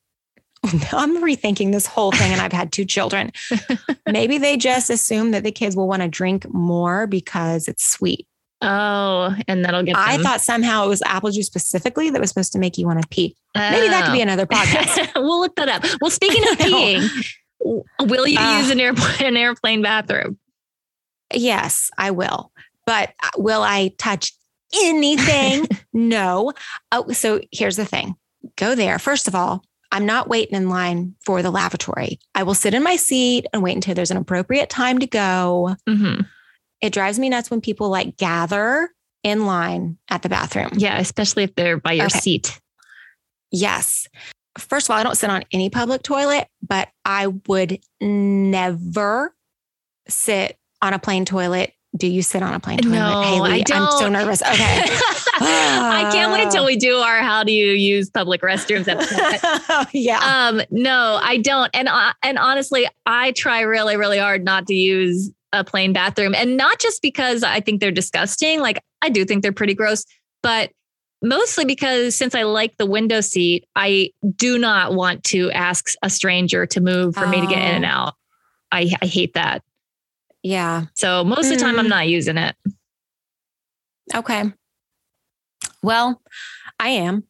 [0.94, 3.32] I'm rethinking this whole thing, and I've had two children.
[4.12, 8.28] maybe they just assume that the kids will want to drink more because it's sweet.
[8.62, 9.96] Oh, and that'll get.
[9.96, 10.04] Them.
[10.06, 13.02] I thought somehow it was apple juice specifically that was supposed to make you want
[13.02, 13.36] to pee.
[13.56, 13.72] Oh.
[13.72, 14.24] Maybe that could be oh.
[14.24, 15.12] another podcast.
[15.16, 15.84] we'll look that up.
[16.00, 17.28] Well, speaking of peeing,
[18.02, 20.38] will you uh, use an airplane an airplane bathroom?
[21.34, 22.52] Yes, I will.
[22.86, 24.34] But uh, will I touch
[24.76, 25.68] anything?
[25.92, 26.54] no.
[26.92, 28.16] Oh, so here's the thing.
[28.58, 29.00] Go there.
[29.00, 32.20] First of all, I'm not waiting in line for the lavatory.
[32.34, 35.76] I will sit in my seat and wait until there's an appropriate time to go.
[35.88, 36.22] Mm-hmm.
[36.82, 38.90] It drives me nuts when people like gather
[39.24, 40.72] in line at the bathroom.
[40.74, 42.20] Yeah, especially if they're by your okay.
[42.20, 42.60] seat.
[43.52, 44.08] Yes.
[44.58, 49.36] First of all, I don't sit on any public toilet, but I would never
[50.08, 51.74] sit on a plane toilet.
[51.96, 52.80] Do you sit on a plane?
[52.86, 53.82] No, Haley, I don't.
[53.82, 54.42] I'm so nervous.
[54.52, 54.98] Okay.
[55.44, 59.88] I can't wait till we do our how do you use public restrooms episode.
[59.92, 60.20] yeah.
[60.20, 61.72] Um, no, I don't.
[61.74, 66.36] And uh, and honestly, I try really, really hard not to use a plane bathroom.
[66.36, 70.06] And not just because I think they're disgusting, like I do think they're pretty gross,
[70.44, 70.72] but
[71.22, 76.10] mostly because since I like the window seat, I do not want to ask a
[76.10, 77.30] stranger to move for oh.
[77.30, 77.90] me to get in and oh.
[77.90, 78.14] out.
[78.72, 79.64] I, I hate that.
[80.44, 80.86] Yeah.
[80.96, 81.54] So most mm.
[81.54, 81.90] of the time I'm mm.
[81.90, 82.56] not using it.
[84.14, 84.52] Okay.
[85.84, 86.22] Well,
[86.80, 87.24] I am.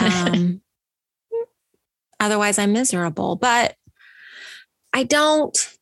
[0.00, 0.60] um,
[2.20, 3.74] otherwise, I'm miserable, but
[4.92, 5.76] I don't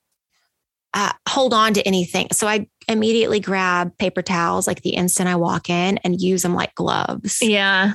[0.95, 2.29] uh, hold on to anything.
[2.33, 6.55] So I immediately grab paper towels like the instant I walk in and use them
[6.55, 7.39] like gloves.
[7.43, 7.93] Yeah.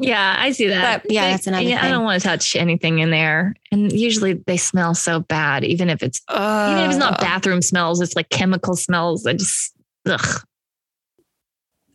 [0.00, 1.02] Yeah, I see that.
[1.02, 1.90] But yeah, that's another yeah, thing.
[1.90, 3.54] I don't want to touch anything in there.
[3.70, 7.60] And usually they smell so bad, even if it's uh, even if it's not bathroom
[7.60, 9.26] smells, it's like chemical smells.
[9.26, 9.74] I just
[10.06, 10.42] ugh.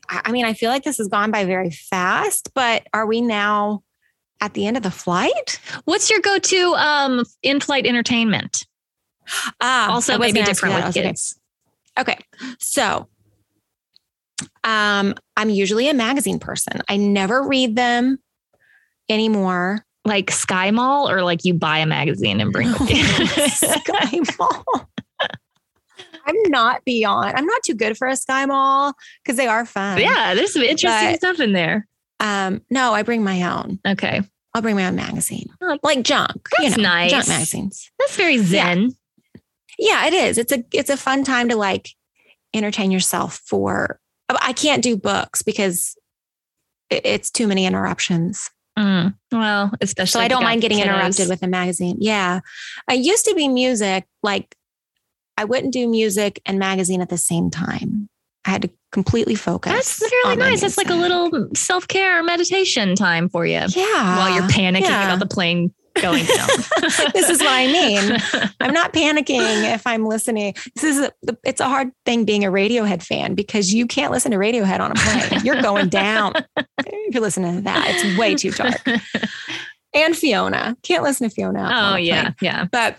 [0.08, 3.82] I mean, I feel like this has gone by very fast, but are we now
[4.39, 5.60] at the end of the flight?
[5.86, 8.68] What's your go-to um in-flight entertainment?
[9.60, 11.39] Ah, also maybe different with kids.
[11.98, 12.13] Okay.
[12.13, 12.26] okay.
[12.60, 13.08] So
[14.65, 16.82] um, I'm usually a magazine person.
[16.89, 18.19] I never read them
[19.10, 19.86] anymore.
[20.04, 23.51] Like SkyMall, or like you buy a magazine and bring it?
[23.51, 24.89] Sky Mall.
[26.28, 27.36] I'm not beyond.
[27.36, 29.99] I'm not too good for a SkyMall because they are fun.
[29.99, 31.88] Yeah, there's some interesting but, stuff in there.
[32.19, 33.80] Um, no, I bring my own.
[33.88, 34.21] Okay.
[34.54, 35.47] I'll bring my own magazine.
[35.82, 36.47] Like junk.
[36.60, 37.12] That's you know, nice.
[37.12, 37.89] Junk magazines.
[37.97, 38.84] That's very zen.
[38.84, 38.89] Yeah
[39.78, 40.38] yeah, it is.
[40.38, 41.89] It's a it's a fun time to like
[42.54, 43.99] entertain yourself for
[44.30, 45.96] I can't do books because
[46.90, 48.50] it's too many interruptions.
[48.78, 50.84] Mm, well, especially so I don't mind getting kiddos.
[50.86, 51.98] interrupted with a magazine.
[52.00, 52.42] Yeah.
[52.90, 54.56] I used to be music, like
[55.38, 58.10] I wouldn't do music and magazine at the same time.
[58.46, 59.72] I had to completely focus.
[59.72, 60.62] That's really nice.
[60.62, 63.62] That's like a little self care meditation time for you.
[63.70, 64.18] Yeah.
[64.18, 65.06] While you're panicking yeah.
[65.06, 66.48] about the plane going down.
[67.14, 68.18] this is what I mean.
[68.60, 70.54] I'm not panicking if I'm listening.
[70.76, 74.32] This is a, it's a hard thing being a Radiohead fan because you can't listen
[74.32, 75.46] to Radiohead on a plane.
[75.46, 76.34] You're going down.
[76.58, 78.82] if you're listening to that, it's way too dark.
[79.96, 81.72] And Fiona can't listen to Fiona.
[81.74, 82.66] Oh yeah, yeah.
[82.70, 82.98] But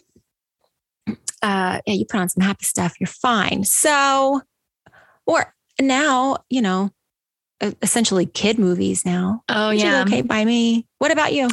[1.43, 3.65] uh, yeah, you put on some happy stuff, you're fine.
[3.65, 4.41] So,
[5.27, 6.91] or now you know,
[7.83, 9.43] essentially kid movies now.
[9.49, 10.87] Oh yeah, okay by me.
[10.99, 11.51] What about you?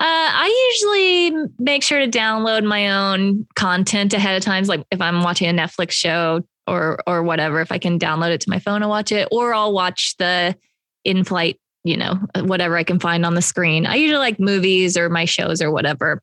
[0.00, 4.68] Uh, I usually make sure to download my own content ahead of times.
[4.68, 8.40] Like if I'm watching a Netflix show or or whatever, if I can download it
[8.42, 10.56] to my phone and watch it, or I'll watch the
[11.04, 13.86] in-flight, you know, whatever I can find on the screen.
[13.86, 16.22] I usually like movies or my shows or whatever.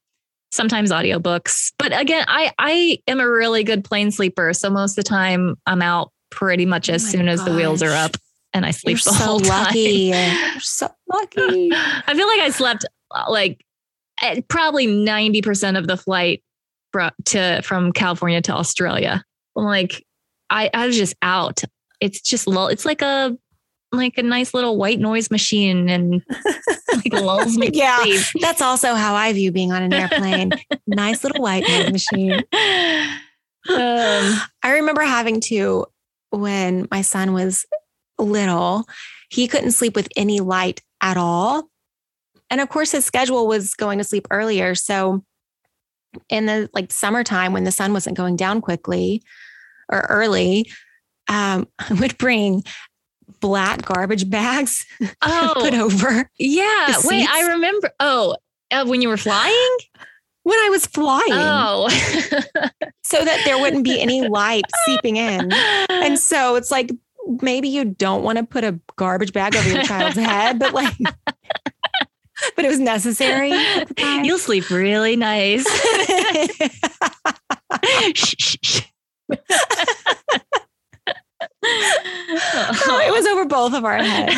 [0.52, 1.74] Sometimes audiobooks.
[1.78, 4.54] But again, I I am a really good plane sleeper.
[4.54, 7.34] So most of the time I'm out pretty much as oh soon gosh.
[7.34, 8.16] as the wheels are up
[8.54, 10.12] and I sleep You're the so whole lucky.
[10.12, 10.52] time.
[10.54, 11.72] You're so lucky.
[11.74, 13.65] I feel like I slept uh, like
[14.48, 16.44] probably 90% of the flight
[17.26, 19.24] to from California to Australia.
[19.58, 20.06] I'm like,
[20.50, 21.64] I, I was just out.
[22.00, 22.68] It's just lull.
[22.68, 23.38] It's like a
[23.92, 26.22] like a nice little white noise machine and
[26.94, 27.70] like lulls me.
[27.74, 28.22] yeah, sleep.
[28.42, 30.52] that's also how I view being on an airplane.
[30.88, 32.44] nice little white noise machine.
[33.68, 35.88] Um, I remember having to
[36.30, 37.66] when my son was
[38.20, 38.86] little.
[39.32, 41.68] He couldn't sleep with any light at all.
[42.50, 44.76] And of course, his schedule was going to sleep earlier.
[44.76, 45.24] So
[46.30, 49.24] in the like summertime when the sun wasn't going down quickly
[49.92, 50.72] or early,
[51.28, 52.64] um, I would bring
[53.42, 54.86] black garbage bags
[55.22, 56.30] oh, put over.
[56.38, 56.96] Yeah.
[57.04, 57.92] Wait, I remember.
[58.00, 58.38] Oh,
[58.72, 59.78] uh, when you were flying?
[60.46, 61.32] when I was flying.
[61.32, 61.90] Oh.
[63.04, 65.52] so that there wouldn't be any light seeping in.
[65.90, 66.92] And so it's like
[67.42, 70.94] maybe you don't want to put a garbage bag over your child's head, but like
[72.56, 73.52] but it was necessary.
[74.24, 75.66] You'll sleep really nice.
[75.68, 76.50] oh,
[83.04, 84.34] it was over both of our heads.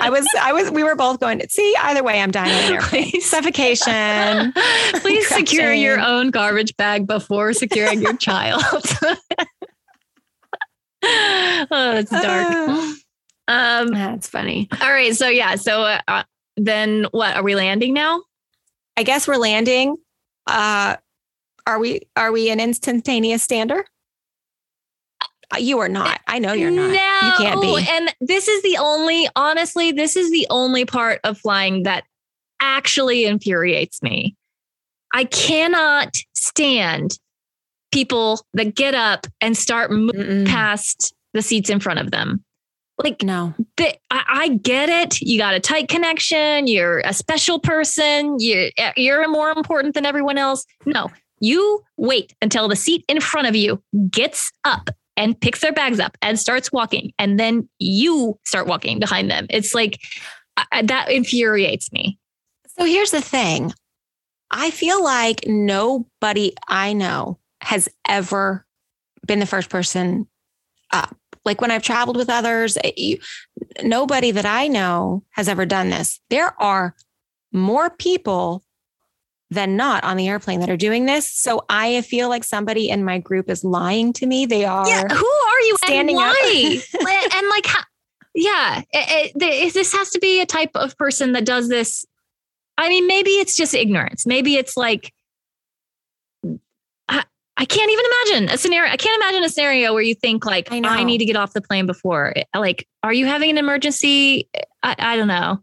[0.00, 2.20] I was, I was, we were both going to see either way.
[2.20, 2.80] I'm dying.
[2.80, 3.24] Please.
[3.24, 4.52] Suffocation.
[5.00, 8.62] Please secure your own garbage bag before securing your child.
[11.02, 12.48] oh, that's dark.
[12.50, 12.94] Uh,
[13.52, 14.68] um, that's funny.
[14.80, 15.14] All right.
[15.14, 15.56] So yeah.
[15.56, 16.22] So uh,
[16.56, 18.22] then what are we landing now?
[18.96, 19.96] I guess we're landing.
[20.46, 20.96] Uh,
[21.66, 23.84] are we, are we an instantaneous stander?
[25.52, 26.20] Uh, you are not.
[26.26, 26.90] I know you're not.
[26.90, 27.86] No, you can't be.
[27.88, 32.04] And this is the only, honestly, this is the only part of flying that
[32.60, 34.36] actually infuriates me.
[35.12, 37.18] I cannot stand
[37.92, 42.44] people that get up and start moving past the seats in front of them.
[43.02, 45.20] Like, no, they, I, I, get it.
[45.20, 46.68] You got a tight connection.
[46.68, 48.36] You're a special person.
[48.38, 50.64] You're, eh, you're more important than everyone else.
[50.86, 55.72] No, you wait until the seat in front of you gets up and picks their
[55.72, 57.12] bags up and starts walking.
[57.18, 59.46] And then you start walking behind them.
[59.50, 60.00] It's like
[60.56, 62.18] I, that infuriates me.
[62.78, 63.72] So here's the thing
[64.50, 68.66] I feel like nobody I know has ever
[69.26, 70.28] been the first person
[70.92, 71.16] up.
[71.44, 73.18] Like when I've traveled with others, eh, you,
[73.82, 76.20] nobody that I know has ever done this.
[76.30, 76.94] There are
[77.52, 78.64] more people
[79.50, 81.30] than not on the airplane that are doing this.
[81.30, 84.46] So I feel like somebody in my group is lying to me.
[84.46, 84.86] They are.
[84.88, 85.04] Yeah.
[85.08, 86.82] Who are you standing and why?
[87.34, 87.82] and like, how,
[88.34, 92.04] yeah, it, it, this has to be a type of person that does this.
[92.76, 94.26] I mean, maybe it's just ignorance.
[94.26, 95.12] Maybe it's like,
[97.56, 98.90] I, can't even imagine a scenario.
[98.90, 101.52] I can't imagine a scenario where you think like, I, I need to get off
[101.52, 102.34] the plane before.
[102.54, 104.48] Like, are you having an emergency?
[104.82, 105.62] I, I don't know.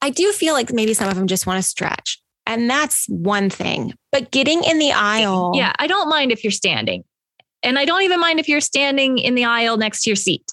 [0.00, 2.20] I do feel like maybe some of them just want to stretch.
[2.46, 3.94] And that's one thing.
[4.10, 5.52] But getting in the aisle.
[5.54, 7.04] Yeah, I don't mind if you're standing.
[7.62, 10.50] And I don't even mind if you're standing in the aisle next to your seat.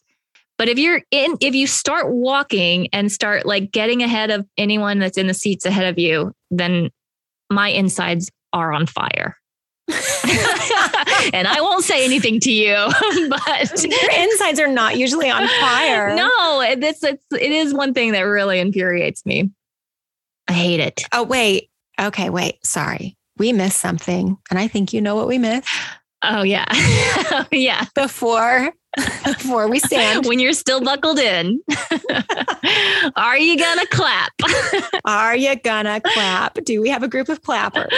[0.57, 4.99] But if you're in, if you start walking and start like getting ahead of anyone
[4.99, 6.89] that's in the seats ahead of you, then
[7.49, 9.37] my insides are on fire.
[11.33, 12.73] and I won't say anything to you,
[13.29, 16.15] but your insides are not usually on fire.
[16.15, 19.51] No, it's, it's it is one thing that really infuriates me.
[20.47, 21.05] I hate it.
[21.11, 21.69] Oh wait,
[21.99, 23.17] Okay, wait, sorry.
[23.37, 24.37] We missed something.
[24.49, 25.67] And I think you know what we missed.
[26.23, 26.65] Oh yeah.
[27.51, 27.85] yeah.
[27.93, 28.73] Before
[29.25, 30.25] before we stand.
[30.25, 31.61] when you're still buckled in.
[33.15, 34.31] Are you gonna clap?
[35.05, 36.55] Are you gonna clap?
[36.63, 37.89] Do we have a group of clappers?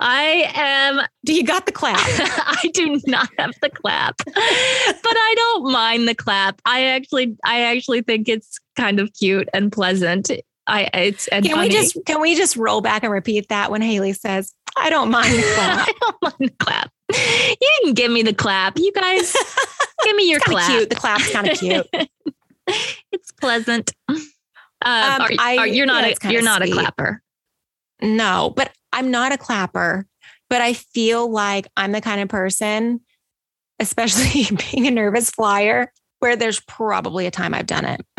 [0.00, 1.00] I am.
[1.24, 1.98] Do you got the clap?
[2.00, 6.60] I do not have the clap, but I don't mind the clap.
[6.64, 10.30] I actually, I actually think it's kind of cute and pleasant.
[10.66, 11.68] I it's can funny.
[11.68, 15.10] we just can we just roll back and repeat that when Haley says, I don't
[15.10, 15.88] mind the clap.
[15.88, 16.90] I don't mind the clap.
[17.12, 18.78] You can give me the clap.
[18.78, 19.36] You guys
[20.04, 20.70] give me your clap.
[20.70, 20.90] Cute.
[20.90, 21.86] The clap's kind of cute.
[23.12, 23.92] it's pleasant.
[24.08, 24.16] Um,
[24.84, 26.72] um, are, I, are, you're not yeah, a, you're not sweet.
[26.72, 27.22] a clapper.
[28.00, 30.06] No, but I'm not a clapper.
[30.50, 33.00] But I feel like I'm the kind of person,
[33.80, 38.04] especially being a nervous flyer, where there's probably a time I've done it.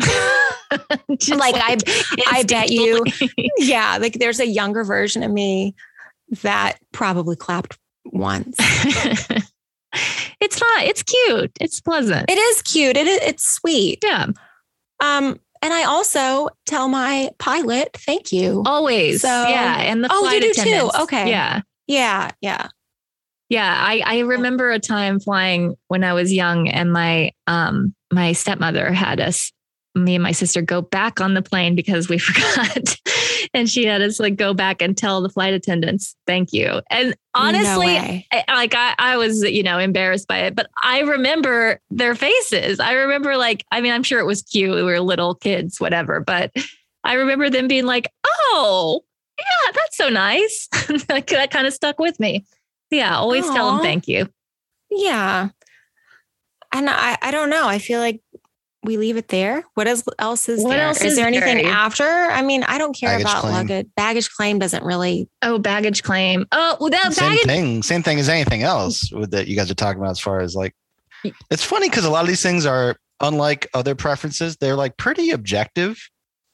[1.30, 1.78] like, like I,
[2.26, 3.04] I bet you,
[3.58, 5.74] yeah, like there's a younger version of me
[6.42, 8.56] that probably clapped once.
[10.40, 10.82] It's fun.
[10.82, 11.52] It's cute.
[11.60, 12.30] It's pleasant.
[12.30, 12.96] It is cute.
[12.96, 13.98] It is, it's sweet.
[14.02, 14.26] Yeah.
[15.00, 18.62] Um, and I also tell my pilot, thank you.
[18.66, 19.22] Always.
[19.22, 19.80] So yeah.
[19.80, 20.90] And the oh, you do too.
[21.02, 21.30] Okay.
[21.30, 21.62] Yeah.
[21.86, 22.30] Yeah.
[22.40, 22.68] Yeah.
[23.48, 23.74] Yeah.
[23.74, 28.92] I, I remember a time flying when I was young and my um my stepmother
[28.92, 29.52] had us
[29.94, 32.96] me and my sister go back on the plane because we forgot.
[33.52, 36.80] And she had us like go back and tell the flight attendants, thank you.
[36.90, 37.94] And honestly,
[38.32, 42.80] no like I, I was, you know, embarrassed by it, but I remember their faces.
[42.80, 44.74] I remember like, I mean, I'm sure it was cute.
[44.74, 46.52] We were little kids, whatever, but
[47.04, 49.04] I remember them being like, oh,
[49.38, 50.68] yeah, that's so nice.
[51.08, 52.46] Like, that kind of stuck with me.
[52.90, 53.54] Yeah, always Aww.
[53.54, 54.28] tell them thank you.
[54.90, 55.48] Yeah.
[56.72, 57.66] And I, I don't know.
[57.66, 58.20] I feel like
[58.84, 59.64] we leave it there.
[59.74, 60.86] What else is what there?
[60.86, 61.72] Else is, is there anything there?
[61.72, 62.04] after?
[62.04, 63.52] I mean, I don't care baggage about claim.
[63.54, 63.86] luggage.
[63.96, 65.28] Baggage claim doesn't really.
[65.42, 66.46] Oh, baggage claim.
[66.52, 67.82] Oh, well, that same baggage- thing.
[67.82, 70.10] Same thing as anything else that you guys are talking about.
[70.12, 70.74] As far as like,
[71.50, 74.56] it's funny because a lot of these things are unlike other preferences.
[74.56, 75.98] They're like pretty objective.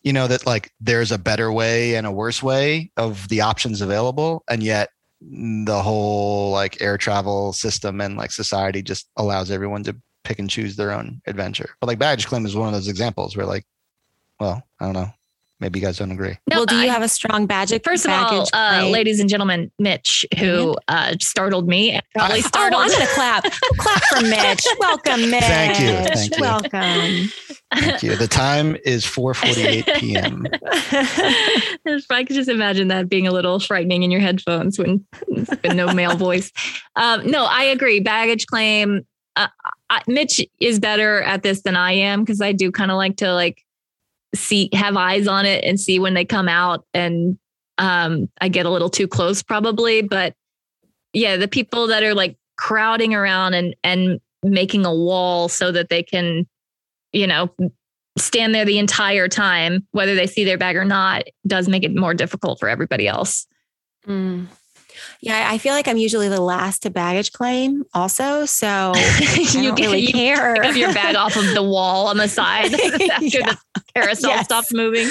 [0.03, 3.81] you know that like there's a better way and a worse way of the options
[3.83, 4.89] available and yet
[5.21, 10.51] the whole like air travel system and like society just allows everyone to pick and
[10.51, 13.65] choose their own adventure but like baggage claim is one of those examples where like
[14.39, 15.11] well i don't know
[15.61, 18.07] maybe you guys don't agree no, well do you I, have a strong baggage first
[18.07, 22.85] of all uh, ladies and gentlemen mitch who uh, startled me and probably startled oh,
[22.85, 23.45] i'm gonna clap
[23.79, 27.31] clap for mitch welcome mitch thank you thank you welcome
[27.75, 28.17] Thank you.
[28.17, 30.47] The time is 4:48 p.m.
[32.11, 35.77] I could just imagine that being a little frightening in your headphones when there's been
[35.77, 36.51] no male voice.
[36.97, 38.01] Um, no, I agree.
[38.01, 39.07] Baggage claim.
[39.37, 39.47] Uh,
[39.91, 43.17] I, Mitch is better at this than I am because I do kind of like
[43.19, 43.65] to like
[44.35, 47.39] see have eyes on it and see when they come out, and
[47.79, 50.03] um, I get a little too close probably.
[50.03, 50.35] But
[51.13, 55.91] yeah, the people that are like crowding around and and making a wall so that
[55.91, 56.47] they can
[57.13, 57.51] you know,
[58.19, 61.95] stand there the entire time, whether they see their bag or not, does make it
[61.95, 63.47] more difficult for everybody else.
[64.07, 64.47] Mm.
[65.23, 68.47] Yeah, I feel like I'm usually the last to baggage claim also.
[68.47, 68.93] So
[69.37, 70.55] you don't really you care.
[70.55, 72.73] Pick up your bag off of the wall on the side
[73.11, 73.55] after yeah.
[73.75, 74.45] the carousel yes.
[74.47, 75.11] stops moving.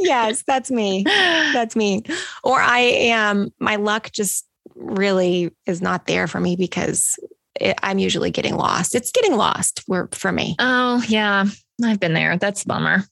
[0.00, 1.04] yes, that's me.
[1.52, 2.02] That's me.
[2.44, 4.46] Or I am, my luck just
[4.76, 7.18] really is not there for me because
[7.60, 8.94] it, I'm usually getting lost.
[8.94, 10.56] It's getting lost for, for me.
[10.58, 11.44] Oh, yeah.
[11.84, 12.36] I've been there.
[12.36, 13.04] That's a bummer.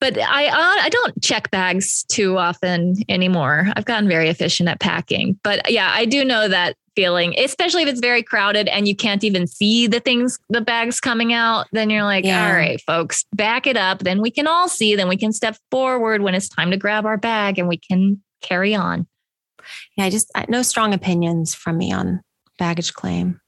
[0.00, 3.68] But I uh, I don't check bags too often anymore.
[3.76, 5.38] I've gotten very efficient at packing.
[5.42, 9.24] But yeah, I do know that feeling, especially if it's very crowded and you can't
[9.24, 11.66] even see the things, the bags coming out.
[11.72, 12.46] Then you're like, yeah.
[12.46, 14.00] all right, folks, back it up.
[14.00, 14.94] Then we can all see.
[14.94, 18.22] Then we can step forward when it's time to grab our bag and we can
[18.42, 19.06] carry on.
[19.96, 22.20] Yeah, I just no strong opinions from me on
[22.58, 23.40] baggage claim.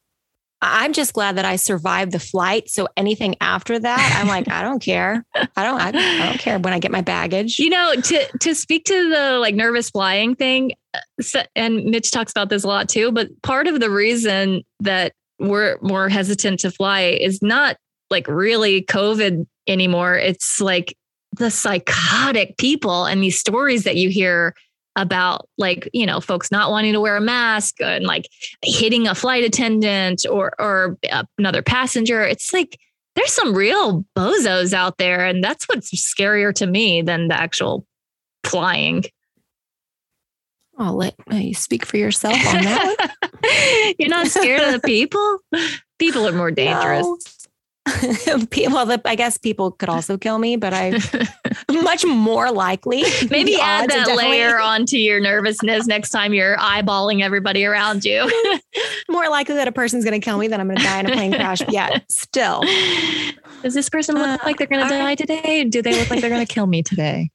[0.63, 2.71] I'm just glad that I survived the flight.
[2.71, 5.25] So anything after that, I'm like, I don't care.
[5.35, 7.59] I don't, I, I, don't care when I get my baggage.
[7.59, 12.33] You know, to to speak to the like nervous flying thing, uh, and Mitch talks
[12.33, 13.13] about this a lot too.
[13.13, 17.77] But part of the reason that we're more hesitant to fly is not
[18.11, 20.17] like really COVID anymore.
[20.17, 20.97] It's like
[21.33, 24.55] the psychotic people and these stories that you hear
[24.97, 28.29] about like you know folks not wanting to wear a mask and like
[28.63, 30.97] hitting a flight attendant or or
[31.39, 32.79] another passenger it's like
[33.15, 37.87] there's some real bozos out there and that's what's scarier to me than the actual
[38.45, 39.05] flying
[40.79, 43.95] I'll let uh, you speak for yourself on that.
[43.99, 45.39] You're not scared of the people?
[45.99, 47.03] People are more dangerous.
[47.03, 47.17] No.
[48.71, 50.99] well, the, I guess people could also kill me, but I
[51.83, 53.05] much more likely.
[53.31, 58.31] Maybe add that layer onto your nervousness next time you're eyeballing everybody around you.
[59.09, 61.07] more likely that a person's going to kill me than I'm going to die in
[61.07, 61.61] a plane crash.
[61.69, 62.63] Yeah, still.
[63.63, 65.19] Does this person look uh, like they're going to die right.
[65.19, 65.65] today?
[65.65, 67.31] Do they look like they're going to kill me today?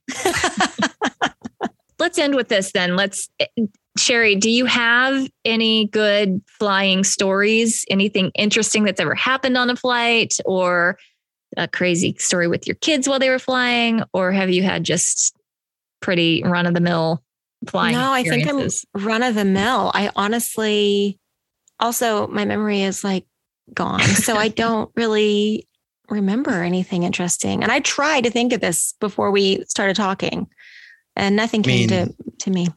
[1.98, 2.96] Let's end with this then.
[2.96, 3.30] Let's
[3.98, 7.86] Sherry, do you have any good flying stories?
[7.90, 10.98] Anything interesting that's ever happened on a flight or
[11.58, 14.04] a crazy story with your kids while they were flying?
[14.14, 15.36] Or have you had just
[16.00, 17.22] pretty run of the mill
[17.68, 17.96] flying?
[17.96, 18.70] No, I think I'm
[19.04, 19.92] run of the mill.
[19.94, 21.20] I honestly,
[21.80, 23.26] also, my memory is like
[23.74, 24.00] gone.
[24.02, 25.68] So I don't really
[26.10, 27.62] remember anything interesting.
[27.62, 30.48] And I tried to think of this before we started talking,
[31.18, 32.68] and nothing came I mean, to, to me.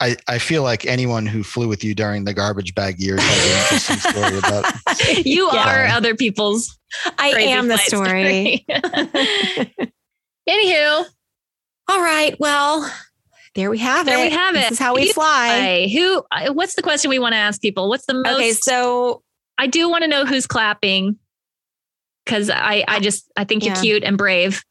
[0.00, 3.44] I, I feel like anyone who flew with you during the garbage bag years has
[3.44, 5.24] an interesting story about.
[5.26, 5.84] you yeah.
[5.84, 6.78] are other people's.
[7.18, 8.64] I am the story.
[8.68, 9.92] story.
[10.48, 11.04] Anywho,
[11.88, 12.36] all right.
[12.38, 12.92] Well,
[13.54, 14.18] there we have there it.
[14.18, 14.60] There we have it.
[14.60, 15.88] This is how we fly.
[15.92, 16.24] Who?
[16.52, 17.88] What's the question we want to ask people?
[17.88, 18.34] What's the most?
[18.34, 19.22] Okay, so
[19.58, 21.18] I do want to know who's clapping
[22.24, 23.80] because I I just I think you're yeah.
[23.80, 24.62] cute and brave.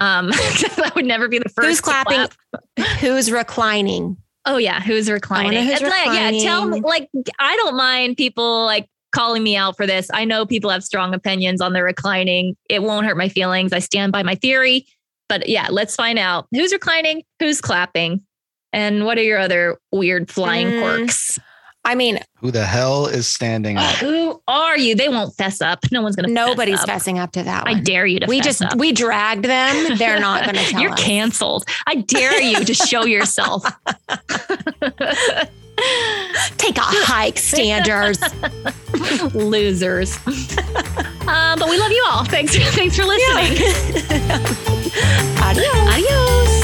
[0.00, 0.28] Um,
[0.76, 1.66] that would never be the first.
[1.66, 2.28] Who's clapping?
[2.76, 2.88] Clap.
[3.00, 4.16] Who's reclining?
[4.44, 5.64] Oh yeah, who's reclining?
[5.64, 6.36] Who's reclining.
[6.36, 6.80] yeah, tell me.
[6.80, 10.10] Like, I don't mind people like calling me out for this.
[10.12, 12.56] I know people have strong opinions on the reclining.
[12.68, 13.72] It won't hurt my feelings.
[13.72, 14.86] I stand by my theory.
[15.28, 18.22] But yeah, let's find out who's reclining, who's clapping,
[18.72, 20.80] and what are your other weird flying mm.
[20.80, 21.38] quirks.
[21.84, 23.96] I mean, who the hell is standing up?
[23.96, 24.94] Who are you?
[24.94, 25.80] They won't fess up.
[25.90, 26.32] No one's going to.
[26.32, 27.64] Nobody's fess fessing up to that.
[27.64, 27.76] One.
[27.76, 28.26] I dare you to.
[28.26, 28.76] We just up.
[28.76, 29.96] we dragged them.
[29.98, 30.80] They're not going to tell.
[30.80, 31.02] You're us.
[31.02, 31.64] canceled.
[31.86, 33.64] I dare you to show yourself.
[36.58, 38.20] Take a hike, standers.
[39.34, 40.16] Losers.
[41.26, 42.24] Um, but we love you all.
[42.24, 42.56] Thanks.
[42.76, 43.56] Thanks for listening.
[45.56, 46.61] Yeah.